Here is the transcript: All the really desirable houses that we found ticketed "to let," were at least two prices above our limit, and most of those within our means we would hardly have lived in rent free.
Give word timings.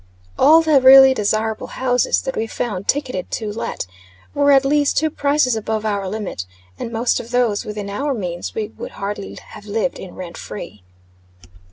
All 0.39 0.63
the 0.63 0.81
really 0.81 1.13
desirable 1.13 1.67
houses 1.77 2.23
that 2.23 2.35
we 2.35 2.47
found 2.47 2.87
ticketed 2.87 3.29
"to 3.29 3.51
let," 3.53 3.85
were 4.33 4.51
at 4.51 4.65
least 4.65 4.97
two 4.97 5.11
prices 5.11 5.55
above 5.55 5.85
our 5.85 6.07
limit, 6.09 6.47
and 6.79 6.91
most 6.91 7.19
of 7.19 7.29
those 7.29 7.65
within 7.65 7.87
our 7.87 8.15
means 8.15 8.55
we 8.55 8.69
would 8.69 8.93
hardly 8.93 9.35
have 9.35 9.67
lived 9.67 9.99
in 9.99 10.15
rent 10.15 10.39
free. 10.39 10.81